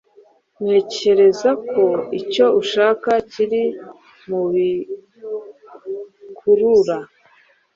[0.57, 1.85] Ntekereza ko
[2.19, 3.63] icyo ushaka kiri
[4.27, 6.97] mubikurura.